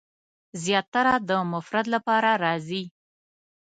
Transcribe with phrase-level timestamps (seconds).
[0.63, 2.83] زیاتره د مفرد لپاره راځي.